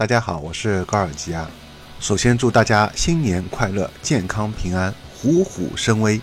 [0.00, 1.46] 大家好，我是高尔基啊。
[2.00, 6.18] 首先祝大家新年快乐，健康平安，虎虎生威。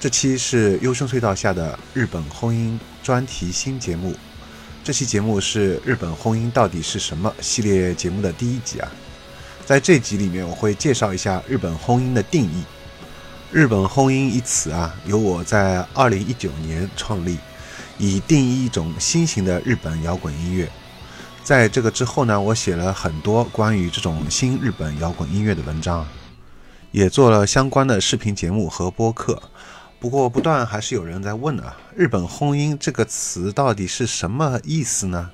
[0.00, 4.16] 这期是优生隧道下的日本婚姻专题新节目。
[4.82, 8.90] 这期节目是日本婚姻到底是什么系列节目的第一集啊。
[9.64, 12.64] 在这集里面，我会介绍一下日本婚姻的定义。
[13.52, 17.38] 日本婚姻一词啊，由我在二零一九年创立，
[17.96, 20.68] 以定义一种新型的日本摇滚音乐。
[21.44, 26.08] 在这个之后呢，我写了很多关于这种新日本摇滚音乐的文章，
[26.90, 29.42] 也做了相关的视频节目和播客。
[30.00, 35.30] 不过，不断还是有人在问啊，“日本婚姻”这个词到底是什么意思呢？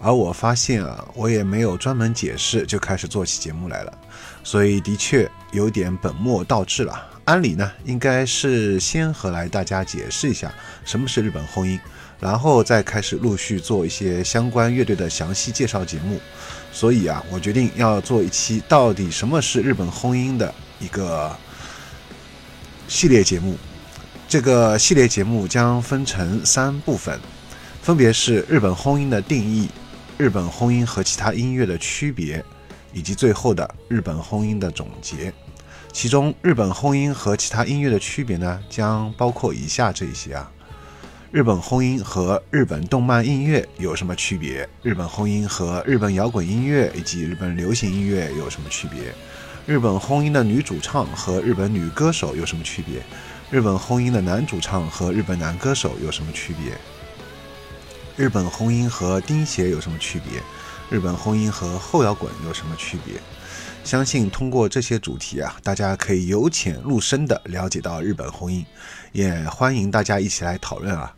[0.00, 3.92] 而我发现啊，我也没有专门解释，就开始做起节目来了，
[4.42, 7.11] 所以的确有点本末倒置了。
[7.24, 10.52] 按理呢，应该是先和来大家解释一下
[10.84, 11.78] 什么是日本婚姻。
[12.20, 16.20] 然后再开始陆续做一些相关乐队的详细介绍节目，
[16.72, 21.36] 所以啊，我决定要做一期到底什么是日本婚姻的一个
[22.86, 23.56] 系列节目。
[24.28, 27.18] 这个系列节目将分成三部分，
[27.82, 29.68] 分别是日本婚姻的定义、
[30.16, 32.44] 日本婚姻和其他音乐的区别，
[32.92, 35.34] 以及最后的日本婚姻的总结。
[35.92, 40.50] 其中，日本婚姻和其他音乐的区别呢，将包括以下这些啊。
[41.30, 44.66] 日本婚姻和日本动漫音乐有什么区别？
[44.82, 49.14] 日本婚姻和日本摇滚音乐以及日本流行音乐有什么区别？
[49.66, 53.02] 日本婚姻的女主唱和日本女歌手有什么区别？
[53.50, 56.72] 日本婚姻的男主唱和日本男歌手有什么区别？
[58.16, 60.42] 日本婚姻和钉鞋有什么区别？
[60.92, 63.18] 日本婚姻和后摇滚有什么区别？
[63.82, 68.62] 相信通过这些主题啊，大家可以由浅入深的了解到日本婚姻，
[69.12, 71.16] 也欢迎大家一起来讨论啊。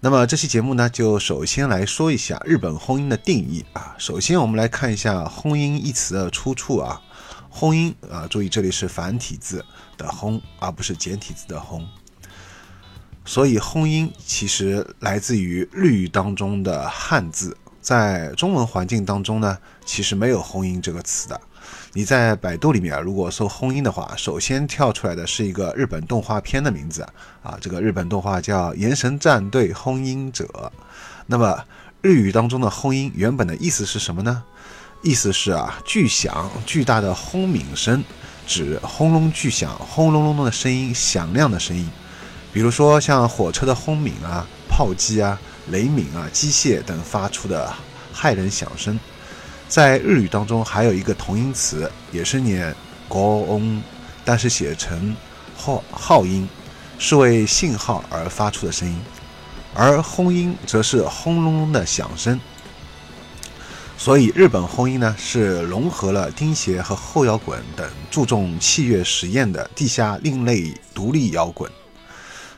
[0.00, 3.94] 那么这期节目呢，就首先来说一下日本婚姻的定义啊。
[3.98, 7.00] 首先我们来看一下“婚姻”一词的出处啊。
[7.48, 9.64] 婚姻啊，注意这里是繁体字
[9.96, 11.80] 的“婚”，而不是简体字的“婚”。
[13.24, 21.38] 所以婚姻其实来自于日语当中的汉字，在中文环境当中呢，其实没有“婚姻”这个词的。
[21.92, 27.06] 你在百度里面啊如果搜婚姻的话，首先跳出来的是一个日本动画片的名字
[27.42, 30.46] 啊，这个日本动画叫《岩神战队婚姻者》。
[31.26, 31.62] 那么
[32.00, 34.42] 日语当中的婚姻原本的意思是什么呢？
[35.02, 38.02] 意思是啊，巨响巨大的轰鸣声，
[38.46, 41.86] 指轰隆巨响、轰隆隆的声音、响亮的声音。
[42.50, 45.38] 比如说像火车的轰鸣啊、炮击啊、
[45.70, 47.72] 雷鸣啊、机械等发出的
[48.14, 48.98] 骇人响声。
[49.68, 52.74] 在日语当中还有一个同音词，也是念
[53.08, 53.80] “goon”，
[54.24, 55.16] 但是写成
[55.56, 56.48] 号号音，
[56.98, 58.96] 是为信号而发出的声音；
[59.74, 62.38] 而轰音则是轰隆隆的响声。
[63.96, 71.70] 所以日本轰音呢，是融合了钉鞋和后摇滚等注重器乐实验的地下另类独立摇滚。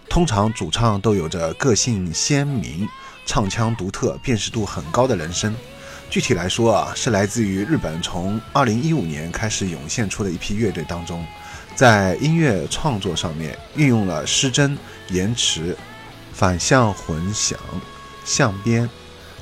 [0.08, 2.88] 通常主唱都有着个性鲜明、
[3.26, 5.54] 唱腔独特、辨识度很高的人声。
[6.08, 11.26] 具体来说啊，是来自于日本从二零一五年开始涌现出的一批乐队当中，
[11.74, 14.78] 在音乐创作上面运用了失真、
[15.08, 15.76] 延迟、
[16.32, 17.58] 反向混响、
[18.24, 18.88] 相编、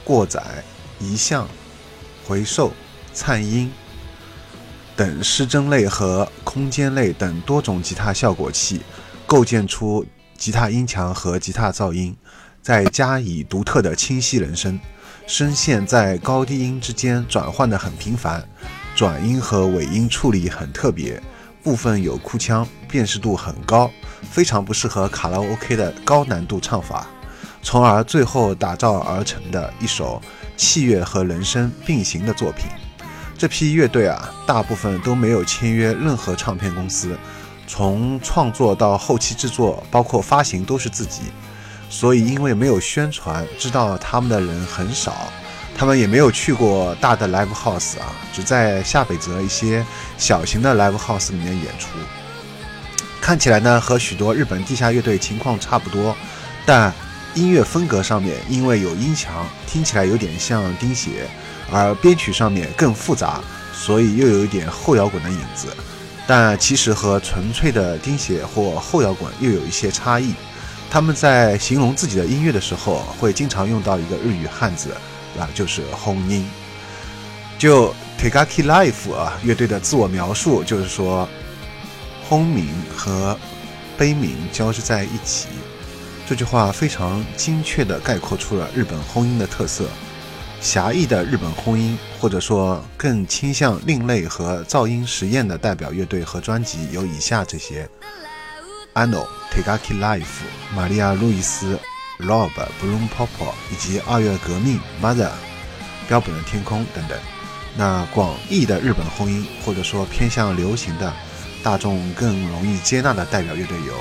[0.02, 0.42] 过载、
[0.98, 1.46] 移向、
[2.26, 2.72] 回授、
[3.12, 3.70] 颤音
[4.96, 8.80] 等失真类和空间类等多种吉他效果器，
[9.26, 10.04] 构建出
[10.44, 12.14] 吉他音墙和吉他噪音，
[12.60, 14.78] 再加以独特的清晰人声。
[15.26, 18.46] 声线在高低音之间转换的很频繁，
[18.94, 21.18] 转音和尾音处理很特别，
[21.62, 23.90] 部分有哭腔，辨识度很高，
[24.30, 27.06] 非常不适合卡拉 OK 的高难度唱法，
[27.62, 30.20] 从而最后打造而成的一首
[30.58, 32.66] 器乐和人声并行的作品。
[33.38, 37.16] 这批乐队啊，大部分都没有签约任何唱片公司，
[37.66, 41.22] 从创作到后期制作，包括发行都是自己。
[41.90, 45.28] 所以，因为没有宣传，知道他们的人很少，
[45.76, 49.84] 他们也没有去过大的 live house 啊，只在下北泽一些
[50.18, 51.88] 小型的 live house 里面演出。
[53.20, 56.16] 看起来呢，和许多日本地下乐队情况差不多，
[56.66, 56.92] 但
[57.34, 61.28] 音乐风格上面，因为有音墙，听起来有点像钉鞋，
[61.70, 63.40] 而编曲上面更复杂，
[63.72, 65.68] 所以又有一点后摇滚的影子。
[66.26, 70.34] 但其实和纯粹的钉鞋或后摇滚又有一些差异。
[70.90, 74.92] 他们在形容自己的音乐的时候，会经常用到一个日语汉字，
[75.38, 76.48] 啊，就是“轰音”。
[77.58, 81.28] 就 Tegaki Life 啊乐队的自我描述就是说，
[82.28, 83.38] 轰鸣和
[83.98, 85.48] 悲鸣交织在一起。
[86.28, 89.84] 这句话非常精确地概括出了日本轰音的特色。
[90.60, 97.88] 狭义的日本轰音，或者说更倾向另类和噪音实验的代表乐队和专辑有以下这些
[98.94, 100.24] ：Ano、Tegaki Life、
[100.74, 101.78] 玛利亚·路易斯、
[102.18, 102.50] Rob、
[102.82, 103.28] Bloom Pop
[103.70, 105.30] 以及二月革命、Mother、
[106.08, 107.18] 标本的天空等等。
[107.76, 111.12] 那广义的日本轰音，或者说偏向流行的、
[111.62, 113.94] 大众更容易接纳的代表乐队有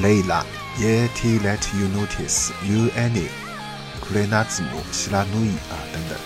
[0.00, 0.44] Layla、
[0.78, 3.47] Yeti Let You Notice、You Annie。
[4.08, 6.18] 库雷纳字母、希拉努伊啊等等，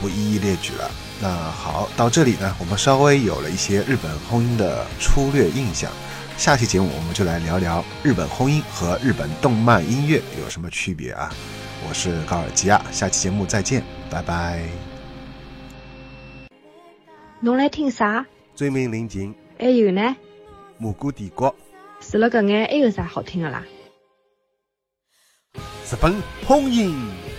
[0.00, 0.88] 不一一列举了。
[1.20, 5.90] 那好，到这里呢，我们稍微有了一些日本婚姻的粗略印象。
[6.38, 11.30] 下期节目我们就来聊聊日本婚姻和日本动漫音乐有什么区别啊！
[11.88, 14.62] 我是高尔基亚，下期节目再见，拜拜。
[17.40, 18.24] 侬来听啥？
[18.54, 19.34] 追名临近。
[19.58, 20.16] 还有呢？
[20.78, 21.54] 蘑菇帝国。
[22.00, 23.64] 除了搿眼，还有啥好听的啦？
[25.92, 26.10] 日本
[26.46, 27.31] 轰音。